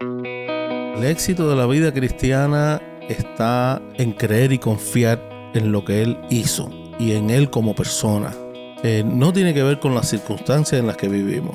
[0.00, 5.20] El éxito de la vida cristiana está en creer y confiar
[5.52, 8.34] en lo que Él hizo y en Él como persona.
[8.82, 11.54] Eh, no tiene que ver con las circunstancias en las que vivimos.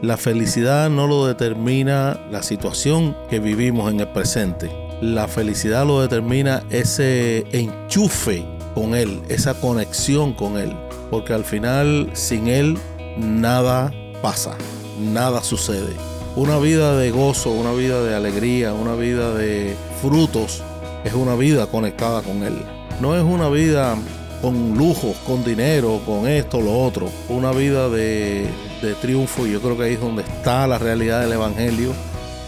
[0.00, 4.70] La felicidad no lo determina la situación que vivimos en el presente.
[5.00, 8.44] La felicidad lo determina ese enchufe
[8.76, 10.72] con Él, esa conexión con Él.
[11.10, 12.78] Porque al final sin Él
[13.18, 13.92] nada
[14.22, 14.56] pasa,
[15.00, 16.11] nada sucede.
[16.34, 20.62] Una vida de gozo, una vida de alegría, una vida de frutos,
[21.04, 22.54] es una vida conectada con Él.
[23.02, 23.96] No es una vida
[24.40, 27.10] con lujos, con dinero, con esto, lo otro.
[27.28, 28.46] Una vida de,
[28.80, 31.92] de triunfo y yo creo que ahí es donde está la realidad del Evangelio,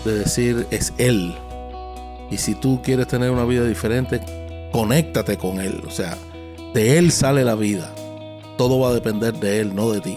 [0.07, 1.35] de decir es Él.
[2.31, 4.23] Y si tú quieres tener una vida diferente,
[4.73, 5.83] conéctate con Él.
[5.87, 6.17] O sea,
[6.73, 7.93] de Él sale la vida.
[8.57, 10.17] Todo va a depender de Él, no de ti,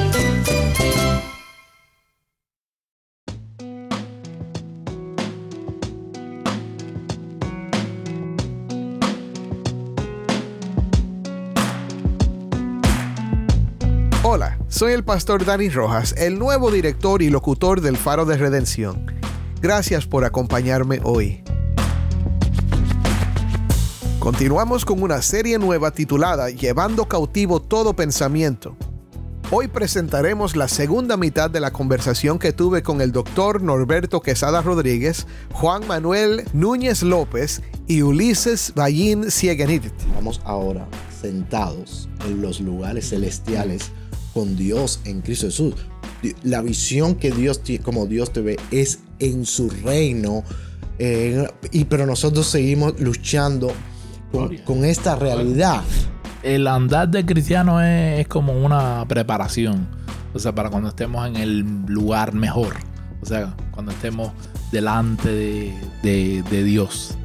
[14.81, 19.05] Soy el pastor Dani Rojas, el nuevo director y locutor del Faro de Redención.
[19.61, 21.43] Gracias por acompañarme hoy.
[24.17, 28.75] Continuamos con una serie nueva titulada Llevando cautivo todo pensamiento.
[29.51, 34.63] Hoy presentaremos la segunda mitad de la conversación que tuve con el doctor Norberto Quesada
[34.63, 39.85] Rodríguez, Juan Manuel Núñez López y Ulises Ballín Siegenit.
[39.85, 40.87] Estamos ahora
[41.21, 43.91] sentados en los lugares celestiales
[44.33, 45.75] con Dios en Cristo Jesús.
[46.43, 50.43] La visión que Dios tiene, como Dios te ve, es en su reino.
[50.99, 53.71] eh, y pero nosotros seguimos luchando
[54.31, 55.81] con, con esta realidad.
[56.43, 59.87] El andar de cristiano es, es como una preparación.
[60.33, 62.75] O sea, para cuando estemos en el lugar mejor.
[63.21, 64.31] O sea, cuando estemos
[64.71, 67.15] delante de, de- de Dios.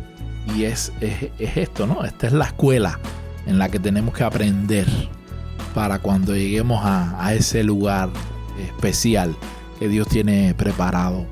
[0.57, 2.05] Y es, es, es esto, ¿no?
[2.05, 2.99] Esta es la escuela
[3.47, 4.87] en la que tenemos que aprender
[5.77, 8.09] para cuando lleguemos a, a ese lugar
[8.67, 9.37] especial
[9.79, 11.27] que Dios tiene preparado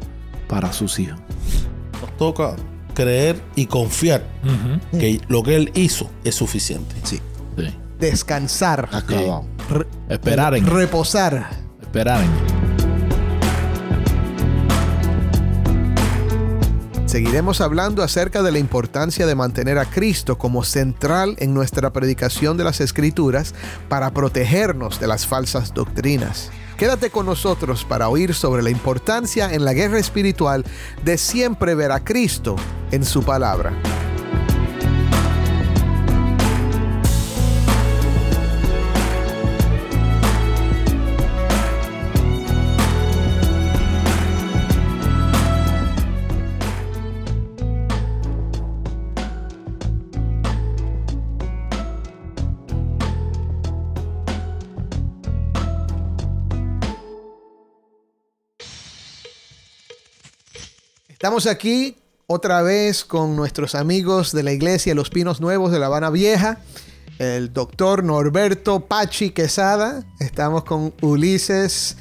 [0.49, 1.19] para sus hijos.
[2.03, 2.55] Nos toca
[2.93, 4.23] creer y confiar
[4.93, 6.95] que lo que Él hizo es suficiente.
[7.05, 7.21] Sí,
[7.57, 7.71] Sí.
[7.99, 9.47] Descansar, acabado.
[10.11, 11.49] Esperar en reposar.
[11.81, 12.54] esperar en
[17.15, 22.57] Seguiremos hablando acerca de la importancia de mantener a Cristo como central en nuestra predicación
[22.57, 23.55] de las Escrituras
[23.89, 26.51] para protegernos de las falsas doctrinas.
[26.77, 30.65] Quédate con nosotros para oír sobre la importancia en la guerra espiritual
[31.05, 32.57] de siempre ver a Cristo
[32.91, 33.73] en su palabra.
[61.25, 61.97] Estamos aquí
[62.27, 66.59] otra vez con nuestros amigos de la iglesia Los Pinos Nuevos de La Habana Vieja,
[67.19, 70.05] el doctor Norberto Pachi Quesada.
[70.21, 71.97] Estamos con Ulises.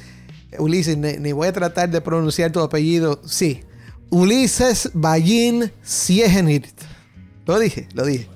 [0.58, 3.18] Ulises, ni, voy a tratar de pronunciar tu apellido.
[3.24, 3.62] Sí,
[4.10, 6.66] Ulises Ballín Siegenit.
[7.46, 8.28] Lo dije, lo dije.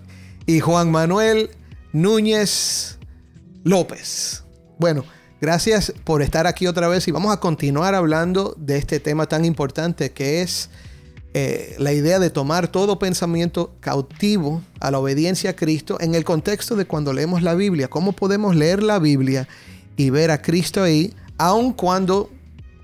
[0.47, 1.51] Y Juan Manuel
[1.93, 2.99] Núñez
[3.63, 4.43] López.
[4.79, 5.05] Bueno,
[5.41, 9.45] gracias por estar aquí otra vez y vamos a continuar hablando de este tema tan
[9.45, 10.71] importante que es
[11.35, 16.25] eh, la idea de tomar todo pensamiento cautivo a la obediencia a Cristo en el
[16.25, 17.89] contexto de cuando leemos la Biblia.
[17.89, 19.47] ¿Cómo podemos leer la Biblia
[19.97, 22.31] y ver a Cristo ahí, aun cuando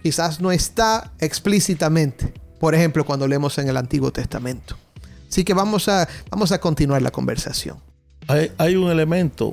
[0.03, 2.35] quizás no está explícitamente?
[2.61, 4.77] Por ejemplo, cuando leemos en el Antiguo Testamento.
[5.29, 7.79] Así que vamos a, vamos a continuar la conversación.
[8.29, 9.53] Hay, hay un elemento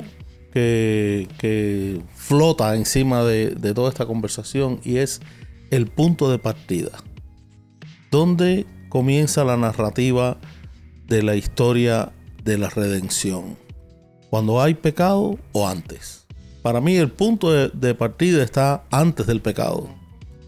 [0.52, 5.22] que, flota encima de, toda esta conversación y es
[5.70, 6.92] el punto de partida.
[8.10, 10.38] ¿Dónde comienza la narrativa
[11.08, 12.12] de la historia
[12.44, 13.58] de la redención?
[14.30, 16.26] ¿Cuando hay pecado o antes?
[16.62, 19.90] Para mí el punto de, de partida está antes del pecado.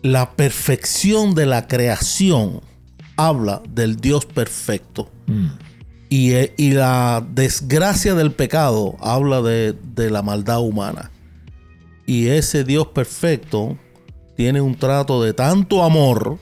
[0.01, 2.61] La perfección de la creación
[3.15, 5.09] habla del Dios perfecto.
[5.27, 5.47] Mm.
[6.13, 11.09] Y, eh, y la desgracia del pecado habla de, de la maldad humana.
[12.05, 13.79] Y ese Dios perfecto
[14.37, 16.37] tiene un trato de tanto amor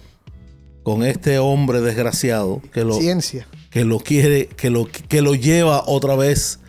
[0.83, 3.47] con este hombre desgraciado que lo, Ciencia.
[3.69, 6.59] que lo quiere, que lo, que lo lleva otra vez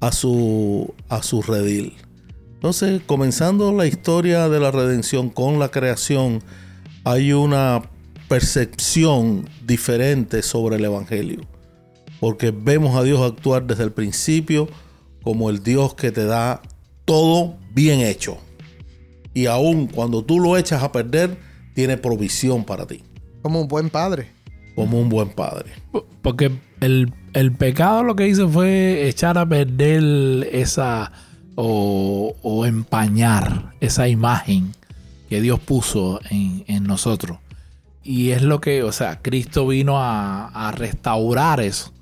[0.00, 1.96] a su, a su redil.
[2.56, 6.42] Entonces, comenzando la historia de la redención con la creación,
[7.04, 7.80] hay una
[8.28, 11.49] percepción diferente sobre el Evangelio.
[12.20, 14.68] Porque vemos a Dios actuar desde el principio
[15.22, 16.62] como el Dios que te da
[17.04, 18.38] todo bien hecho.
[19.34, 21.38] Y aun cuando tú lo echas a perder,
[21.74, 23.02] tiene provisión para ti,
[23.42, 24.28] Como un buen padre.
[24.74, 25.72] como un buen padre.
[26.22, 26.50] Porque
[26.80, 31.12] el, el pecado lo que hizo fue echar a perder esa
[31.54, 34.72] o, o empañar esa imagen
[35.28, 37.38] que Dios puso en, en nosotros.
[38.02, 41.92] Y es lo que, o sea, Cristo vino a, a restaurar eso.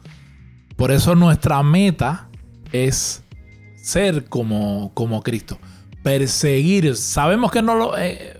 [0.79, 2.29] Por eso nuestra meta
[2.71, 3.23] es
[3.83, 5.59] ser como, como Cristo.
[6.05, 6.95] Perseguir.
[6.97, 8.37] Sabemos que no lo, eh,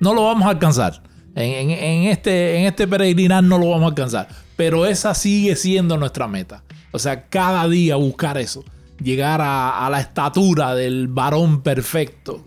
[0.00, 1.04] no lo vamos a alcanzar.
[1.36, 4.26] En, en- este, en este peregrinar no lo vamos a alcanzar.
[4.56, 6.64] Pero esa sigue siendo nuestra meta.
[6.90, 8.64] O sea, cada día buscar eso.
[9.00, 12.44] Llegar a, la estatura del varón perfecto.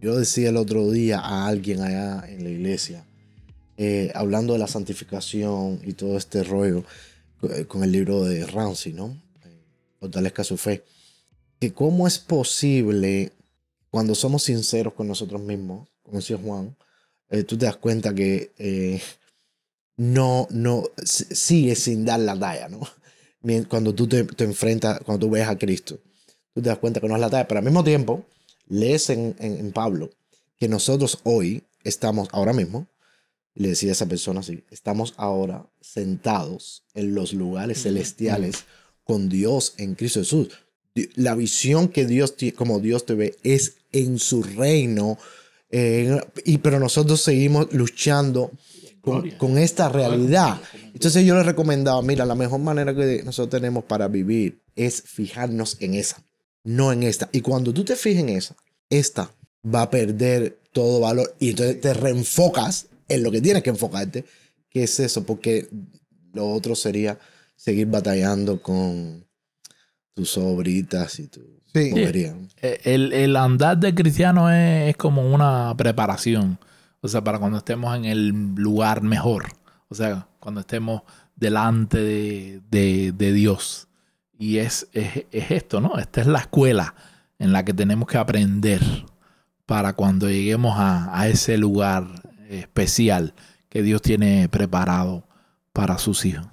[0.00, 3.04] Yo decía el otro día a alguien allá en la iglesia,
[3.76, 6.84] eh, hablando de la santificación y todo este rollo,
[7.68, 9.16] con el libro de Ramsey, ¿no?
[9.44, 9.62] Eh,
[10.00, 10.84] Fortalezca su fe.
[11.60, 13.32] Que cómo es posible,
[13.90, 16.76] cuando somos sinceros con nosotros mismos, como decía Juan,
[17.30, 19.00] eh, tú te das cuenta que eh,
[19.96, 22.80] no, no, s- sigues sin dar la talla, ¿no?
[23.68, 25.98] Cuando tú te, te enfrentas, cuando tú ves a Cristo,
[26.54, 28.24] tú te das cuenta que no es la talla, pero al mismo tiempo,
[28.66, 30.10] lees en- en Pablo
[30.58, 32.86] que nosotros hoy estamos, ahora mismo,
[33.58, 38.64] le decía a esa persona así, estamos ahora sentados en los lugares celestiales
[39.02, 40.50] con Dios en Cristo Jesús.
[41.16, 45.18] La visión que Dios tiene, como Dios te ve, es en su reino,
[45.70, 48.52] eh, y, pero nosotros seguimos luchando
[49.00, 50.60] con, con esta realidad.
[50.94, 55.76] Entonces yo les recomendaba, mira, la mejor manera que nosotros tenemos para vivir es fijarnos
[55.80, 56.22] en esa,
[56.62, 57.28] no en esta.
[57.32, 58.56] Y cuando tú te fijas en esa,
[58.88, 59.32] esta
[59.66, 64.24] va a perder todo valor y entonces te reenfocas en lo que tienes que enfocarte,
[64.70, 65.68] que es eso, porque
[66.32, 67.18] lo otro sería
[67.56, 69.24] seguir batallando con
[70.14, 71.40] tus obritas y tu
[71.74, 71.90] Sí.
[71.90, 72.34] bobería.
[72.62, 76.58] Eh, El, el andar de cristiano es, es como una preparación.
[77.00, 79.46] O sea, para cuando estemos en el lugar mejor.
[79.88, 81.02] O sea, cuando estemos
[81.36, 83.86] delante de, de- de Dios.
[84.38, 85.98] Y es, es, es esto, ¿no?
[85.98, 86.94] Esta es la escuela
[87.38, 88.80] en la que tenemos que aprender
[89.66, 92.06] para cuando lleguemos a, a ese lugar
[92.48, 93.34] especial
[93.68, 95.26] que Dios tiene preparado
[95.72, 96.46] para sus hijos.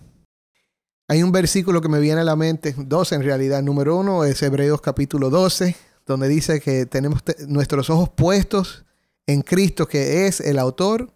[1.07, 3.61] Hay un versículo que me viene a la mente, dos en realidad.
[3.61, 5.75] Número uno es Hebreos capítulo 12,
[6.05, 8.85] donde dice que tenemos te- nuestros ojos puestos
[9.27, 11.11] en Cristo, que es el autor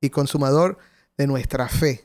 [0.00, 0.78] y consumador
[1.16, 2.04] de nuestra fe.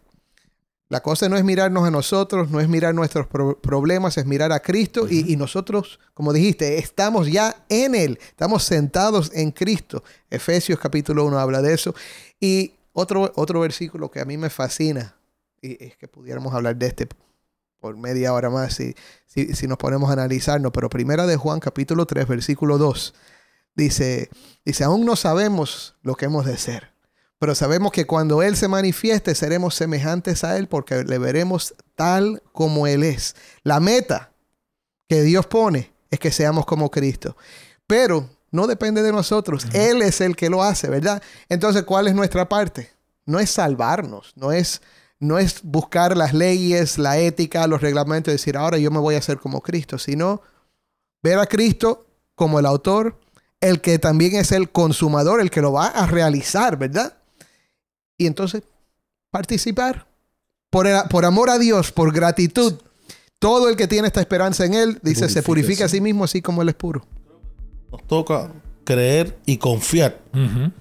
[0.89, 4.53] La cosa no es mirarnos a nosotros, no es mirar nuestros pro- problemas, es mirar
[4.53, 10.03] a Cristo y, y nosotros, como dijiste, estamos ya en Él, estamos sentados en Cristo.
[10.29, 11.93] Efesios capítulo 1 habla de eso.
[12.39, 15.15] Y otro, otro versículo que a mí me fascina,
[15.61, 17.07] y es que pudiéramos hablar de este
[17.79, 18.95] por media hora más si,
[19.27, 23.13] si, si nos ponemos a analizarnos, pero primera de Juan capítulo 3, versículo 2,
[23.75, 24.29] dice,
[24.65, 26.91] dice, aún no sabemos lo que hemos de ser,
[27.39, 32.41] pero sabemos que cuando Él se manifieste seremos semejantes a Él porque le veremos tal
[32.51, 33.35] como Él es.
[33.63, 34.31] La meta
[35.07, 37.37] que Dios pone es que seamos como Cristo,
[37.85, 41.21] pero no depende de nosotros, Él es el que lo hace, ¿verdad?
[41.49, 42.91] Entonces, ¿cuál es nuestra parte?
[43.25, 44.81] No es salvarnos, no es
[45.19, 49.19] no es buscar las leyes, la ética, los reglamentos, decir, ahora yo me voy a
[49.19, 50.41] hacer como Cristo, sino
[51.23, 53.19] ver a Cristo como el autor,
[53.59, 57.16] el que también es el consumador, el que lo va a realizar, ¿verdad?
[58.17, 58.63] Y entonces
[59.31, 60.07] participar
[60.69, 62.73] por, el- por amor a Dios, por gratitud.
[63.39, 66.41] Todo el que tiene esta esperanza en Él, dice, se purifica a sí mismo así
[66.41, 67.05] como Él es puro.
[67.91, 68.51] Nos toca
[68.83, 70.19] creer y confiar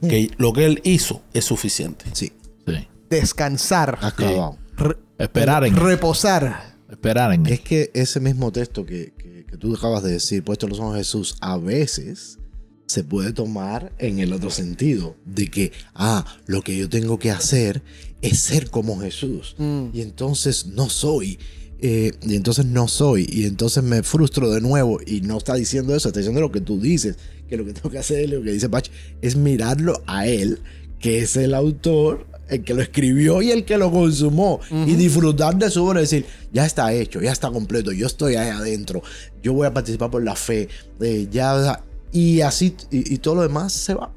[0.01, 2.07] que lo que Él hizo es suficiente.
[2.13, 2.33] Sí,
[2.67, 2.89] Sí.
[3.11, 4.57] Descansar, acabado.
[4.77, 6.75] re- Esperar en reposar.
[6.91, 7.53] Esperar en él.
[7.53, 10.95] Es que ese mismo texto que, que- que tú acabas de decir, puesto los ojos
[10.95, 12.39] a Jesús, a veces
[12.87, 17.31] se puede tomar en el otro sentido, de que, ah, lo que yo tengo que
[17.31, 17.83] hacer
[18.23, 19.57] es ser como Jesús.
[19.59, 19.87] Mm.
[19.93, 21.39] Y entonces no soy.
[21.79, 23.29] eh, y entonces no soy.
[23.31, 24.99] Y entonces me frustro de nuevo.
[25.07, 27.17] Y no está diciendo eso, está diciendo lo que tú dices.
[27.49, 28.91] Que lo que tengo que hacer, lo que dice Pachi,
[29.21, 30.61] es mirarlo a él,
[31.01, 34.61] que es el autor, el que lo escribió y el que lo consumó.
[34.71, 38.37] Y disfrutar de su obra y decir, ya está hecho, ya está completo, yo estoy
[38.37, 39.03] ahí adentro,
[39.43, 40.69] yo voy a participar por la fe.
[41.01, 41.83] eh, ya,
[42.17, 44.11] y así, y, todo lo demás se va.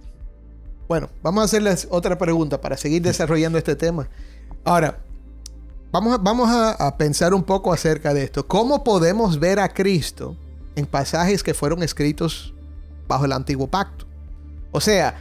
[0.88, 4.08] Bueno, vamos a hacerles otra pregunta para seguir desarrollando este tema.
[4.64, 5.00] Ahora,
[5.92, 8.48] vamos, a, vamos a pensar un poco acerca de esto.
[8.48, 10.38] ¿Cómo podemos ver a Cristo
[10.78, 12.54] en pasajes que fueron escritos
[13.06, 14.06] bajo el antiguo pacto?
[14.72, 15.20] O sea,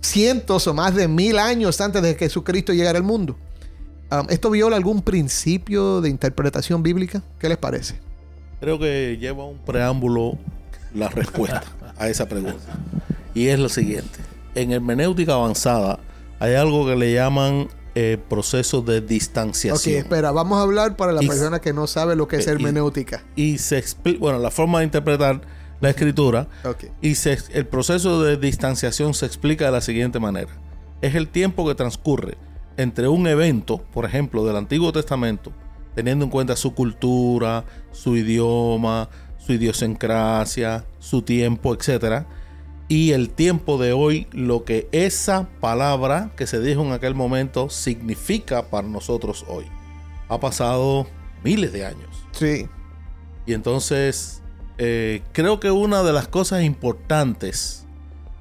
[0.00, 3.36] cientos o más de mil años antes de que Jesucristo llegara al mundo.
[4.12, 7.24] Um, ¿Esto viola algún principio de interpretación bíblica?
[7.40, 7.98] ¿Qué les parece?
[8.60, 10.38] Creo que lleva un preámbulo
[10.94, 11.62] la respuesta
[11.98, 12.78] a esa pregunta.
[13.34, 14.18] Y es lo siguiente.
[14.54, 15.98] En hermenéutica avanzada
[16.40, 19.96] hay algo que le llaman eh, procesos de Ok, distanciación.
[19.98, 22.50] espera, vamos a hablar para la Y- persona que no sabe lo que es y-
[22.50, 23.24] hermenéutica.
[23.34, 25.40] y se explica, bueno, la forma de interpretar
[25.80, 26.84] la escritura Ok.
[27.00, 30.50] y se- el proceso de distanciación se explica de la siguiente manera.
[31.00, 32.36] Es el tiempo que transcurre
[32.76, 35.52] entre un evento, por ejemplo, del Antiguo Testamento,
[35.96, 39.08] teniendo en cuenta su cultura, su idioma,
[39.48, 42.26] su idiosincrasia, su tiempo, etcétera,
[42.86, 47.70] y el tiempo de hoy, lo que esa palabra que se dijo en aquel momento
[47.70, 49.64] significa para nosotros hoy.
[50.28, 51.06] Ha pasado
[51.42, 52.26] miles de años.
[52.32, 52.68] Sí.
[53.46, 54.42] Y entonces,
[54.76, 57.86] eh, creo que una de las cosas importantes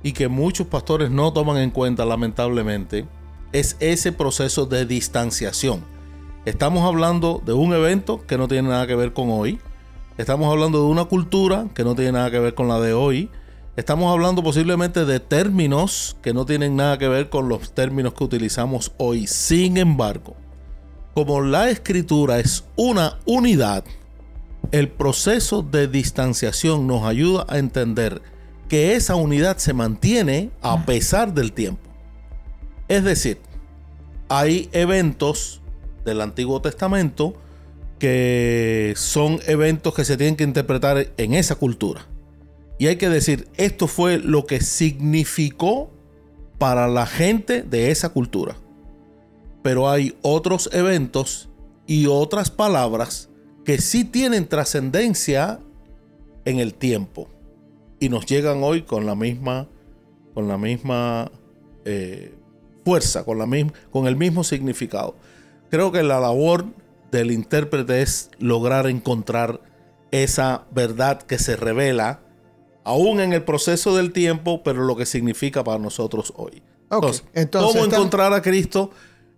[0.03, 3.05] y que muchos pastores no toman en cuenta, lamentablemente,
[3.53, 5.85] es ese proceso de distanciación.
[6.43, 9.61] Estamos hablando de un evento que no tiene nada que ver con hoy.
[10.17, 13.29] Estamos hablando de una cultura que no tiene nada que ver con la de hoy.
[13.75, 18.24] Estamos hablando posiblemente de términos que no tienen nada que ver con los términos que
[18.24, 19.27] utilizamos hoy.
[19.27, 20.36] Sin embargo,
[21.13, 23.83] como la escritura es una unidad,
[24.71, 28.24] el proceso de distanciación nos ayuda a entender
[28.69, 31.91] que esa unidad se mantiene a pesar del tiempo.
[32.88, 33.39] Es decir,
[34.29, 35.62] hay eventos
[36.05, 37.36] del Antiguo Testamento
[37.99, 42.07] que son eventos que se tienen que interpretar en esa cultura.
[42.79, 45.89] Y hay que decir, esto fue lo que significó
[46.57, 48.55] para la gente de esa cultura.
[49.63, 51.49] Pero hay otros eventos
[51.87, 53.29] y otras palabras
[53.65, 55.59] que sí tienen trascendencia
[56.45, 57.27] en el tiempo
[57.99, 59.67] y nos llegan hoy con la misma
[60.33, 61.31] con la misma
[61.83, 62.33] eh,
[62.85, 65.15] fuerza con la misma con el mismo significado
[65.69, 66.67] creo que la labor
[67.11, 69.61] del intérprete es lograr encontrar
[70.11, 72.21] esa verdad que se revela
[72.83, 77.71] aún en el proceso del tiempo pero lo que significa para nosotros hoy entonces, entonces
[77.73, 78.91] cómo está- encontrar a Cristo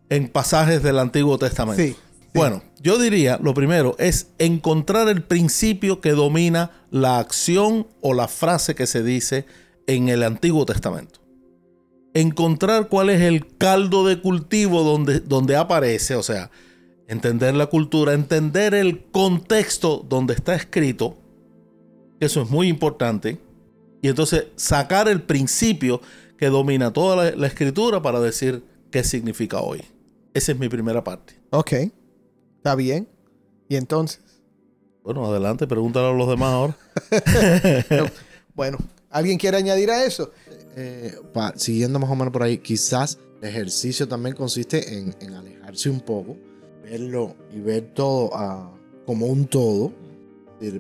[0.10, 1.98] en pasajes del Antiguo Testamento Sí, sí.
[2.36, 8.28] bueno, yo diría, lo primero es encontrar el principio que domina la acción o la
[8.28, 9.46] frase que se dice
[9.88, 11.20] en el Antiguo Testamento.
[12.14, 16.50] Encontrar cuál es el caldo de cultivo donde, donde aparece, o sea,
[17.10, 21.18] entender la cultura, entender el contexto donde está escrito,
[22.20, 23.40] que eso es muy importante,
[24.02, 26.02] y entonces sacar el principio
[26.38, 29.84] que domina toda la, la escritura para decir qué significa hoy.
[30.34, 31.34] Esa es mi primera parte.
[31.50, 31.74] Ok.
[32.58, 33.08] Está bien.
[33.68, 34.22] Y entonces.
[35.04, 36.78] Bueno, adelante, pregúntale a los demás ahora.
[38.56, 38.78] Bueno,
[39.10, 40.32] ¿alguien quiere añadir a eso?
[40.76, 45.34] Eh, pa- siguiendo más o menos por ahí, quizás el ejercicio también consiste en, en
[45.34, 46.36] alejarse un poco,
[46.84, 48.72] verlo y ver todo ah,
[49.06, 49.94] como un todo,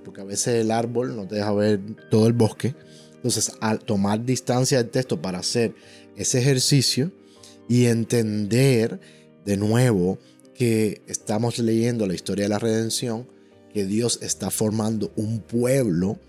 [0.04, 1.80] porque a veces el árbol no te deja ver
[2.10, 2.76] todo el bosque.
[3.16, 5.74] Entonces, al tomar distancia del texto para hacer
[6.16, 7.12] ese ejercicio
[7.68, 9.00] y entender
[9.46, 10.18] de nuevo
[10.54, 13.28] que estamos leyendo la historia de la redención,
[13.74, 16.20] que Dios está formando un pueblo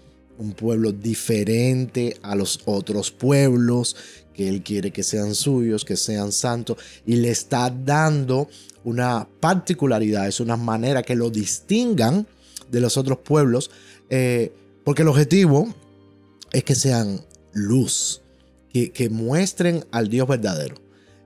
[0.41, 3.95] un pueblo diferente a los otros pueblos,
[4.35, 8.49] que Él quiere que sean suyos, que sean santos, y le está dando
[8.85, 12.27] una particularidad, es una manera que lo distingan
[12.71, 13.71] de los otros pueblos,
[14.09, 14.53] eh,
[14.85, 15.75] porque el objetivo
[16.53, 17.21] es que sean
[17.53, 18.23] luz,
[18.73, 20.77] que, que muestren al Dios verdadero.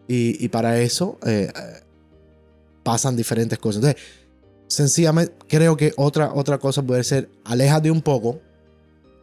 [0.09, 1.53] Y, y para eso eh,
[2.83, 3.83] pasan diferentes cosas.
[3.83, 4.03] Entonces,
[4.67, 8.41] sencillamente creo que otra, otra cosa puede ser, aléjate un poco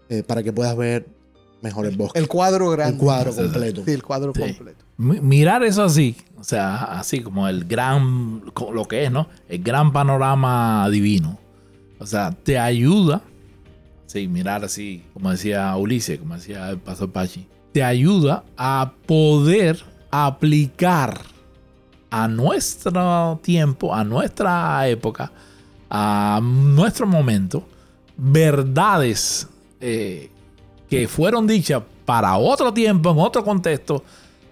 [0.10, 1.06] eh, para que puedas ver
[1.62, 2.20] mejor el bosque.
[2.20, 2.94] El cuadro grande.
[2.94, 3.84] El cuadro completo.
[3.86, 4.42] Sí, el cuadro Sí.
[4.42, 4.86] completo.
[4.98, 9.28] mi- mirar eso así, o sea, así como el gran, lo que es, ¿no?
[9.50, 11.40] El gran panorama divino.
[12.00, 13.22] O sea, te ayuda,
[14.06, 19.84] sí, mirar así, como decía Ulises, como decía el pastor Pachi, te ayuda a poder
[20.12, 21.22] aplicar
[22.12, 25.32] a nuestro tiempo, a nuestra época,
[25.90, 27.66] a nuestro momento,
[28.18, 29.48] verdades
[29.80, 30.30] eh,
[30.92, 34.04] que fueron dichas para otro tiempo, en otro contexto,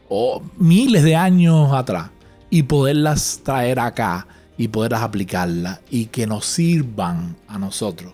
[0.08, 2.12] o miles de años atrás,
[2.50, 4.26] y poderlas traer acá
[4.58, 8.14] y poderlas aplicarlas y que nos sirvan a nosotros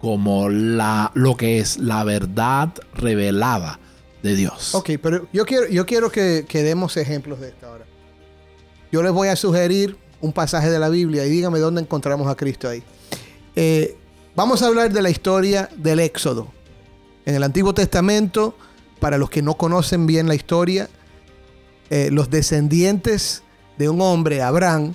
[0.00, 3.78] como la, lo que es la verdad revelada
[4.22, 4.74] de Dios.
[4.74, 7.84] Ok, pero yo quiero, yo quiero que, demos ejemplos de esta hora.
[8.90, 12.36] Yo les voy a sugerir un pasaje de la Biblia y dígame dónde encontramos a
[12.36, 12.82] Cristo ahí.
[13.54, 13.98] Eh,
[14.34, 16.55] vamos a hablar de la historia del Éxodo.
[17.26, 18.56] En el Antiguo Testamento,
[19.00, 20.88] para los que no conocen bien la historia,
[21.90, 23.42] eh, los descendientes
[23.78, 24.94] de un hombre, Abraham,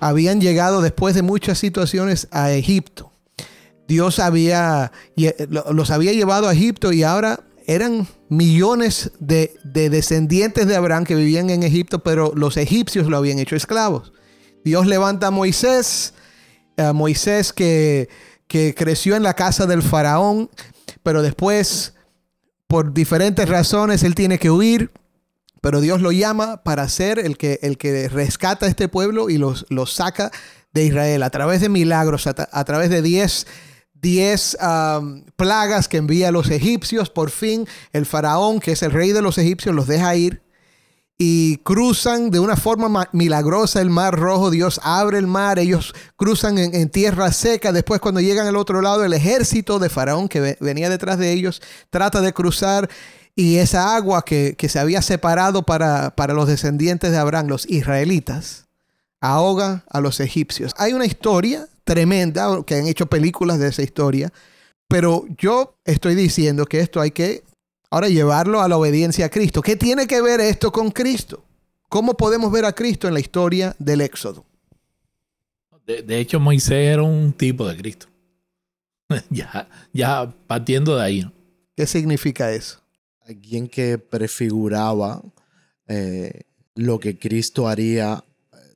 [0.00, 3.12] habían llegado después de muchas situaciones a Egipto.
[3.86, 4.90] Dios había,
[5.48, 11.14] los había llevado a Egipto y ahora eran millones de, de descendientes de Abraham que
[11.14, 14.12] vivían en Egipto, pero los egipcios lo habían hecho esclavos.
[14.64, 16.14] Dios levanta a Moisés,
[16.76, 18.08] a Moisés que
[18.76, 20.50] creció en la casa del faraón,
[21.02, 21.94] pero después,
[22.66, 24.90] por diferentes razones, él tiene que huir.
[25.60, 29.36] Pero Dios lo llama para ser el que, el que rescata a este pueblo y
[29.36, 30.30] los, los saca
[30.72, 33.46] de Israel a través de milagros, a, tra- a través de 10
[34.00, 37.10] 10 um, plagas que envía a los egipcios.
[37.10, 40.40] Por fin el faraón, que es el rey de los egipcios, los deja ir
[41.22, 44.48] y cruzan de una forma ma- milagrosa el mar rojo.
[44.50, 47.72] Dios abre el mar, ellos cruzan en, tierra seca.
[47.72, 51.30] Después cuando llegan al otro lado, el ejército de Faraón que ve- venía detrás de
[51.30, 51.60] ellos
[51.90, 52.88] trata de cruzar
[53.36, 57.68] y esa agua que, que se había separado para, para los descendientes de Abraham, los
[57.68, 58.64] israelitas,
[59.20, 60.72] ahoga a los egipcios.
[60.78, 64.32] Hay una historia tremenda, que han hecho películas de esa historia,
[64.88, 67.42] pero yo estoy diciendo que esto hay que
[67.90, 69.62] ahora llevarlo a la obediencia a Cristo.
[69.62, 71.44] ¿Qué tiene que ver esto con Cristo?
[71.88, 74.46] ¿Cómo podemos ver a Cristo en la historia del Éxodo?
[75.86, 78.06] De, de hecho, Moisés era un tipo de Cristo.
[79.30, 81.20] ya, ya partiendo de ahí.
[81.22, 81.32] ¿no?
[81.76, 82.80] ¿Qué significa eso?
[83.30, 85.22] alguien que prefiguraba
[85.86, 86.42] eh,
[86.74, 88.24] lo que Cristo haría,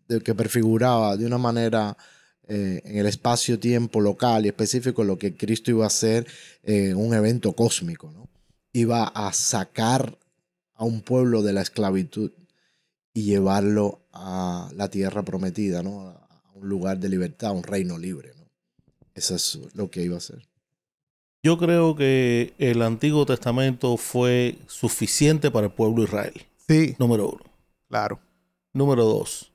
[0.09, 1.97] de que prefiguraba de una manera
[2.47, 6.27] eh, en el espacio-tiempo local y específico lo que Cristo iba a hacer
[6.63, 8.29] en un evento cósmico, ¿no?
[8.75, 10.19] Iba a sacar
[10.75, 12.33] a un pueblo de la esclavitud
[13.15, 16.09] y llevarlo a la tierra prometida, ¿no?
[16.09, 18.45] A un lugar de libertad, a un reino libre, ¿no?
[19.15, 20.47] Eso es lo que iba a hacer.
[21.43, 26.43] Yo creo que el Antiguo Testamento fue suficiente para el pueblo de Israel.
[26.67, 27.45] Sí, Número uno.
[27.89, 28.19] claro.
[28.73, 29.53] Número dos.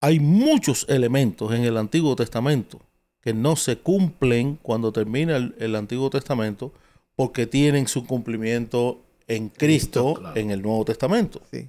[0.00, 2.80] Hay muchos elementos en el Antiguo Testamento
[3.20, 6.72] que no se cumplen cuando termina el, el Antiguo Testamento
[7.16, 10.36] porque tienen su cumplimiento en Cristo, Cristo, claro.
[10.40, 11.42] en el Nuevo Testamento.
[11.50, 11.68] Sí.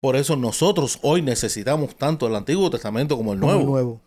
[0.00, 3.64] Por eso nosotros hoy necesitamos tanto el Antiguo Testamento como el Como Nuevo.
[3.66, 4.00] el nuevo.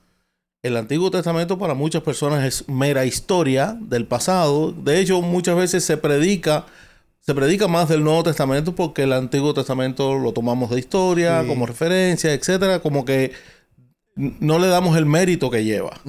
[0.63, 4.71] El Antiguo Testamento para muchas personas es mera historia del pasado.
[4.71, 6.65] De hecho, muchas veces se predica,
[7.19, 11.47] se predica más del Nuevo Testamento porque el Antiguo Testamento lo tomamos de historia, Sí.
[11.49, 13.33] como referencia, etcétera, como que
[14.15, 15.99] no le damos el mérito que lleva.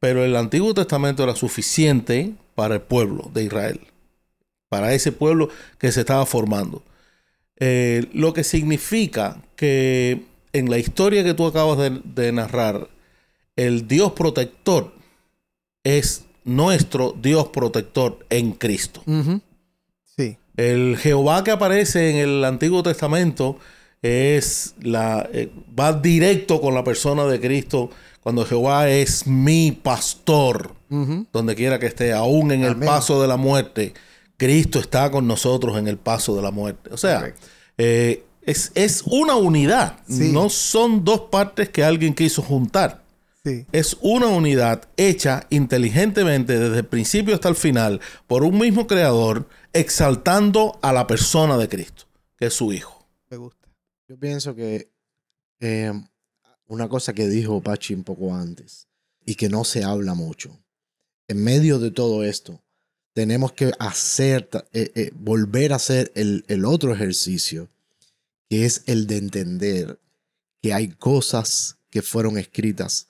[0.00, 3.80] Pero el Antiguo Testamento era suficiente para el pueblo de Israel,
[4.68, 6.82] para ese pueblo que se estaba formando.
[7.56, 12.88] Eh, lo que significa que en la historia que tú acabas de, de narrar,
[13.56, 14.92] el Dios protector
[15.84, 19.02] es nuestro Dios protector en Cristo.
[20.16, 20.36] Sí.
[20.56, 23.58] El Jehová que aparece en el Antiguo Testamento
[24.02, 27.90] es la eh, va directo con la persona de Cristo
[28.22, 30.74] cuando Jehová es mi pastor
[31.32, 33.94] donde quiera que esté, aún en el paso de la muerte,
[34.36, 36.90] Cristo está con nosotros en el paso de la muerte.
[36.92, 37.32] O sea,
[37.78, 40.30] eh, es, es una unidad, Sí.
[40.32, 43.02] no son dos partes que alguien quiso juntar.
[43.44, 43.64] Sí.
[43.72, 49.48] Es una unidad hecha inteligentemente desde el principio hasta el final por un mismo creador,
[49.72, 52.04] exaltando a la persona de Cristo,
[52.36, 53.06] que es su Hijo.
[53.30, 53.68] Me gusta.
[54.08, 54.90] Yo pienso que
[55.60, 55.92] eh,
[56.72, 58.88] una cosa que dijo Pachi un poco antes
[59.24, 60.58] y que no se habla mucho,
[61.28, 62.60] en medio de todo esto,
[63.12, 67.68] tenemos que hacer, eh, eh, volver a hacer el, el otro ejercicio,
[68.48, 69.98] que es el de entender
[70.62, 73.08] que hay cosas que fueron escritas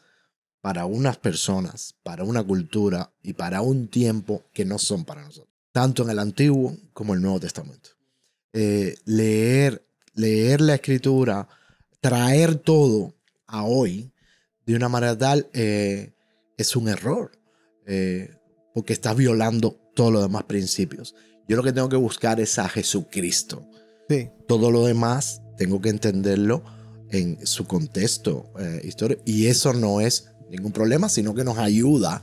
[0.61, 5.55] para unas personas, para una cultura y para un tiempo que no son para nosotros,
[5.71, 7.91] tanto en el Antiguo como el Nuevo Testamento.
[8.53, 11.49] Eh, leer leer la escritura,
[12.01, 13.15] traer todo
[13.53, 14.11] a hoy
[14.67, 16.13] de una manera tal, eh,
[16.57, 17.31] es un error,
[17.87, 18.31] eh,
[18.75, 21.15] porque está violando todos los demás principios.
[21.49, 23.69] Yo lo que tengo que buscar es a Jesucristo.
[24.09, 24.29] Sí.
[24.49, 26.65] Todo lo demás tengo que entenderlo
[27.11, 29.23] en su contexto eh, histórico.
[29.27, 32.23] Y eso no es ningún problema, sino que nos ayuda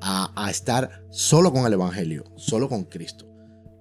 [0.00, 3.26] a, a estar solo con el Evangelio, solo con Cristo.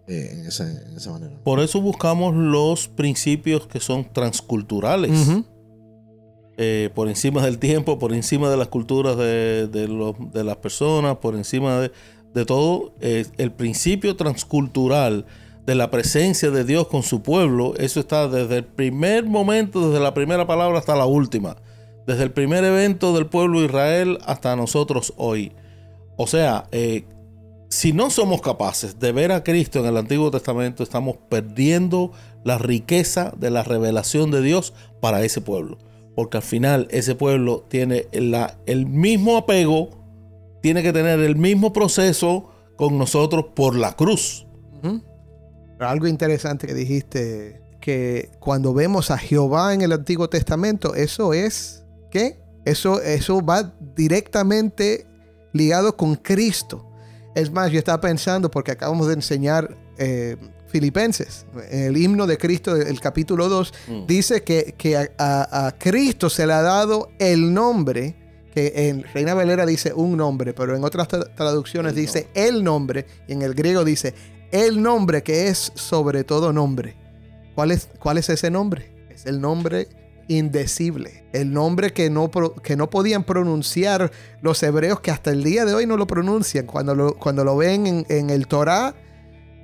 [0.07, 1.41] eh, en, esa, en esa manera.
[1.43, 5.11] Por eso buscamos los principios que son transculturales.
[6.57, 9.87] Eh, por encima del tiempo, por encima de las culturas de,
[10.33, 11.91] las personas, por encima de,
[12.33, 15.25] de todo, eh, el principio transcultural
[15.65, 20.03] de la presencia de Dios con su pueblo, eso está desde el primer momento, desde
[20.03, 21.57] la primera palabra hasta la última,
[22.05, 25.53] desde el primer evento del pueblo de Israel hasta nosotros hoy.
[26.17, 27.05] O sea, eh,
[27.69, 32.11] si no somos capaces de ver a Cristo en el Antiguo Testamento, estamos perdiendo
[32.43, 35.77] la riqueza de la revelación de Dios para ese pueblo.
[36.15, 39.89] Porque al final ese pueblo tiene la- el mismo apego,
[40.61, 44.47] tiene que tener el mismo proceso con nosotros por la cruz.
[45.79, 51.83] Algo interesante que dijiste, que cuando vemos a Jehová en el Antiguo Testamento, eso es,
[52.09, 52.39] ¿qué?
[52.63, 55.05] Eso, eso va directamente
[55.53, 56.89] ligado con Cristo.
[57.35, 62.75] Es más, yo estaba pensando, porque acabamos de enseñar eh, Filipenses, el himno de Cristo,
[62.75, 64.05] el capítulo 2, Mm.
[64.07, 68.15] dice que, que a, a- a Cristo se le ha dado el nombre,
[68.53, 72.63] que en Reina Valera dice un nombre, pero en otras tra- traducciones El dice el
[72.63, 74.13] nombre, y en el griego dice
[74.51, 76.95] el nombre que es sobre todo nombre.
[77.55, 78.91] ¿Cuál es, cuál es ese nombre?
[79.09, 79.87] Es el nombre
[80.27, 82.29] indecible, el nombre que no,
[82.63, 86.65] que no podían pronunciar los hebreos, que hasta el día de hoy no lo pronuncian.
[86.65, 88.95] Cuando lo, cuando lo ven en, en el Torah,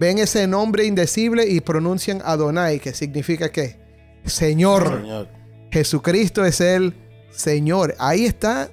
[0.02, 3.78] ven ese nombre indecible y pronuncian Adonai, que significa qué?
[4.26, 5.00] Señor.
[5.00, 5.30] Señor.
[5.70, 6.96] Jesucristo es el
[7.30, 7.94] Señor.
[8.00, 8.72] Ahí está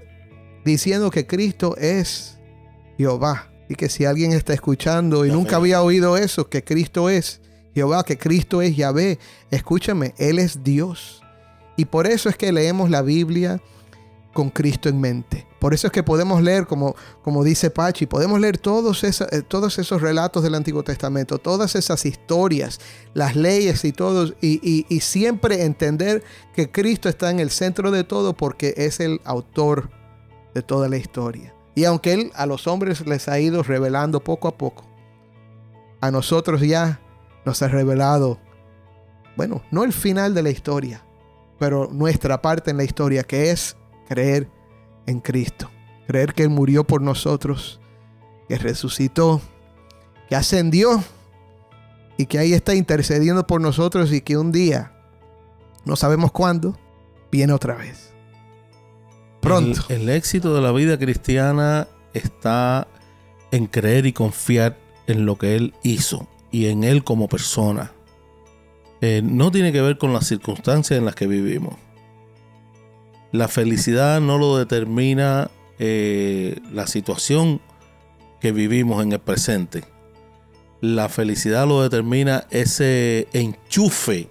[0.65, 2.39] diciendo que Cristo es
[2.97, 3.53] Jehová.
[3.69, 5.57] Y que si alguien está escuchando y La nunca fe.
[5.57, 7.43] había oído eso, que Cristo es
[7.75, 9.19] Jehová, que Cristo es Yahvé,
[9.51, 11.23] escúchame, Él es Dios.
[11.77, 13.61] Y por eso es que leemos la Biblia
[14.33, 15.47] con Cristo en mente.
[15.59, 19.79] Por eso es que podemos leer, como, como dice Pachi, podemos leer todos, eh, todos
[19.79, 22.79] esos relatos del Antiguo Testamento, todas esas historias,
[23.15, 26.23] las leyes y todo, y- y siempre entender
[26.55, 29.91] que Cristo está en el centro de todo porque es el autor
[30.55, 31.55] de toda la historia.
[31.75, 34.85] Y aunque Él a los hombres les ha ido revelando poco a poco,
[36.01, 37.01] a nosotros ya
[37.45, 38.39] nos ha revelado,
[39.37, 41.05] bueno, no el final de la historia,
[41.59, 43.77] pero nuestra parte en la historia, que es
[44.09, 44.49] creer
[45.09, 45.71] en Cristo.
[46.07, 47.81] Creer que Él murió por nosotros,
[48.49, 49.41] que resucitó,
[50.29, 51.03] que ascendió
[52.17, 54.93] y que ahí está intercediendo por nosotros y que un día,
[55.85, 56.79] no sabemos cuándo,
[57.31, 58.13] viene otra vez.
[59.41, 59.83] Pronto.
[59.89, 62.87] El, éxito de la vida cristiana está
[63.51, 67.93] en creer y confiar en lo que Él hizo y en Él como persona.
[69.01, 71.77] Eh, no tiene que ver con las circunstancias en las que vivimos.
[73.33, 77.61] La felicidad no lo determina eh, la situación
[78.41, 79.85] que vivimos en el presente.
[80.81, 84.29] La felicidad lo determina ese enchufe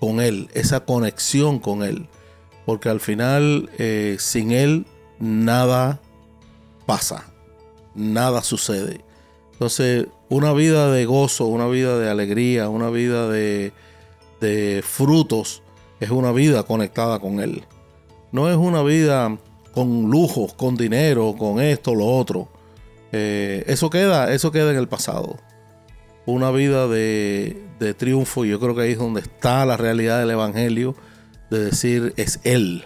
[0.00, 2.08] con Él, esa conexión con Él
[2.68, 4.84] porque al final eh, sin él
[5.18, 6.02] nada
[6.84, 7.24] pasa,
[7.94, 9.00] nada sucede.
[9.52, 13.72] Entonces, una vida de gozo, una vida de alegría, una vida de,
[14.42, 15.62] de frutos,
[15.98, 17.64] es una vida conectada con él.
[18.32, 19.38] No es una vida
[19.72, 22.48] con lujos, con dinero, con esto, lo otro.
[23.12, 25.36] Eh, eso queda, eso queda en el pasado.
[26.26, 30.20] Una vida de, de triunfo, y yo creo que ahí es donde está la realidad
[30.20, 30.94] del evangelio
[31.50, 32.84] de decir es Él.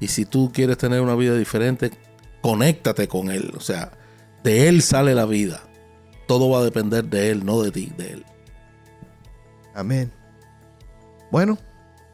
[0.00, 1.90] Y si tú quieres tener una vida diferente,
[2.40, 3.52] conéctate con Él.
[3.56, 3.92] O sea,
[4.42, 5.62] de Él sale la vida.
[6.26, 8.24] Todo va a depender de Él, no de ti, de Él.
[9.74, 10.12] Amén.
[11.30, 11.58] Bueno,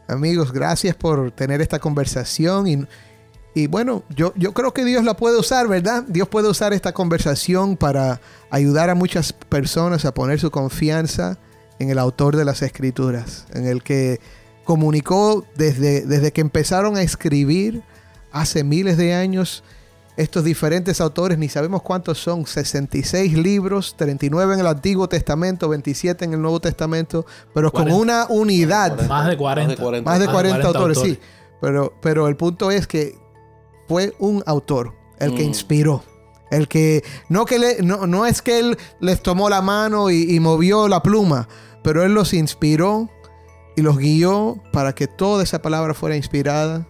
[0.09, 2.87] amigos, gracias por tener esta conversación y,
[3.55, 6.05] y bueno, yo, yo creo que Dios la puede usar, ¿verdad?
[6.09, 11.39] Dios puede usar esta conversación para ayudar a muchas personas a poner su confianza
[11.79, 14.21] en el autor de las escrituras, en el que
[14.65, 17.83] comunicó desde, desde que empezaron a escribir
[18.33, 19.63] hace miles de años
[20.19, 26.25] estos diferentes autores, ni sabemos cuántos son, 66 libros, 39 en el Antiguo Testamento, 27
[26.25, 28.01] en el Nuevo Testamento, pero con 40.
[28.03, 29.07] una unidad.
[29.09, 29.69] Más de 40.
[29.71, 31.17] Más de 40, Más de 40 autores, autores.
[31.17, 31.21] sí.
[31.61, 33.17] Pero, pero el punto es que
[33.89, 35.49] fue un autor el que Mm.
[35.49, 36.03] inspiró.
[36.51, 40.35] El que no, que le, no, no es que él les tomó la mano y,
[40.35, 41.47] y movió la pluma,
[41.85, 43.09] pero él los inspiró
[43.77, 46.89] y los guió para que toda esa palabra fuera inspirada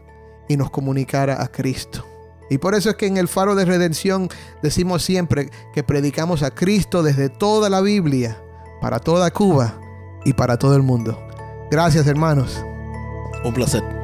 [0.49, 2.05] y nos comunicara a Cristo.
[2.51, 4.29] Y por eso es que en el faro de redención
[4.63, 8.43] decimos siempre que predicamos a Cristo desde toda la Biblia,
[8.81, 9.81] para toda Cuba
[10.25, 11.19] y para todo el mundo.
[11.71, 12.65] Gracias hermanos.
[13.45, 13.98] Un placer.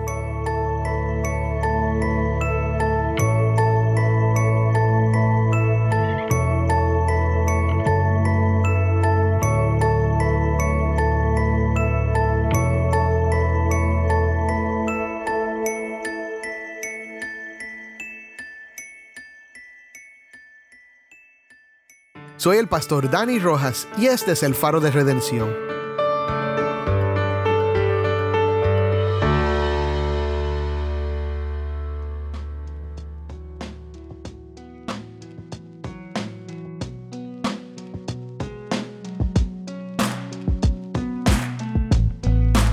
[22.45, 25.49] Soy el pastor Dani Rojas y este es el faro de redención.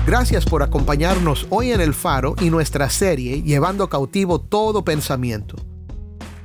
[0.06, 5.61] Gracias por acompañarnos hoy en el faro y nuestra serie Llevando cautivo todo pensamiento.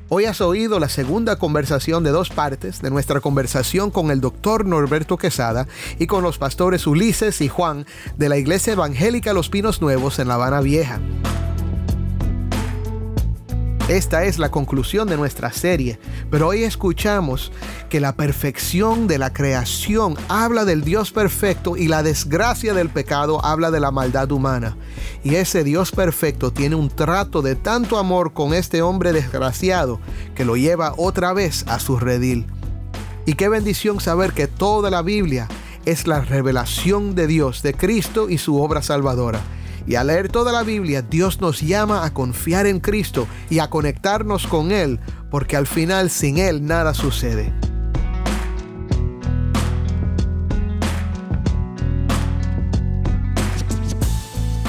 [0.10, 4.65] Hoy has oído la segunda conversación de dos partes de nuestra conversación con el doctor
[4.65, 5.67] Norberto Quesada
[6.00, 10.30] y con los pastores Ulises y Juan de la Iglesia Evangélica Los Pinos Nuevos en
[10.30, 11.02] La Habana Vieja.
[13.88, 15.97] Esta es la conclusión de nuestra serie,
[16.30, 17.54] pero hoy escuchamos
[17.89, 23.43] que la perfección de la creación habla del Dios perfecto y la desgracia del pecado
[23.45, 24.76] habla de la maldad humana.
[25.23, 30.02] Y ese Dios perfecto tiene un trato de tanto amor con este hombre desgraciado
[30.36, 32.45] que lo lleva otra vez a su redil.
[33.26, 35.47] Y qué bendición saber que toda la Biblia
[35.86, 39.39] es la revelación de Dios, de Cristo y su obra salvadora.
[39.88, 43.69] Y al leer toda la Biblia, Dios nos llama a confiar en Cristo y a
[43.69, 45.00] conectarnos con Él,
[45.32, 47.54] porque al final sin Él nada sucede.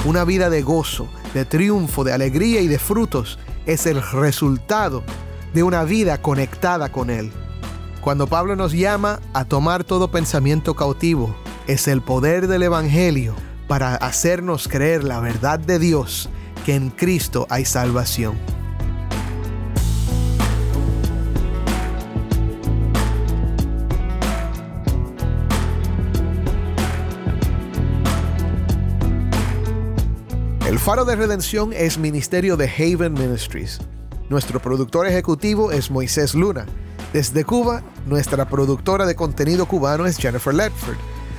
[0.05, 5.03] Una vida de gozo, de triunfo, de alegría y de frutos es el resultado
[5.53, 7.29] de una vida conectada con Él.
[7.99, 11.35] Cuando Pablo nos llama a tomar todo pensamiento cautivo,
[11.67, 13.35] es el poder del Evangelio
[13.69, 16.27] para hacernos creer la verdad de Dios,
[16.65, 18.35] que en Cristo hay salvación.
[30.65, 33.79] El Faro de Redención es ministerio de Haven Ministries.
[34.29, 36.65] Nuestro productor ejecutivo es Moisés Luna.
[37.13, 40.97] Desde Cuba, nuestra productora de contenido cubano es Jennifer Ledford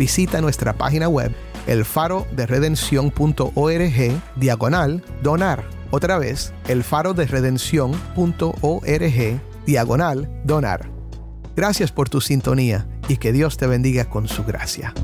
[0.00, 1.34] visita nuestra página web
[1.66, 5.62] elfaroderedención.org diagonal donar.
[5.90, 10.90] Otra vez, elfaroderedención.org diagonal donar.
[11.54, 14.94] Gracias por tu sintonía y que Dios te bendiga con su gracia.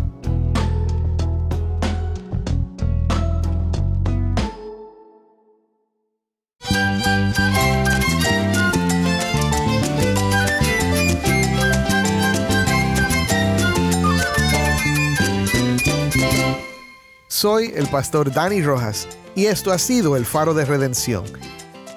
[17.36, 21.22] Soy el pastor Dani Rojas y esto ha sido el Faro de Redención.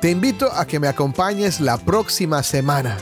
[0.01, 2.97] Te invito a que me acompañes la próxima semana.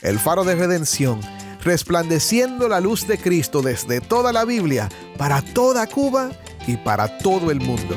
[0.00, 1.18] El Faro de Redención,
[1.64, 6.30] resplandeciendo la luz de Cristo desde toda la Biblia, para toda Cuba
[6.68, 7.96] y para todo el mundo.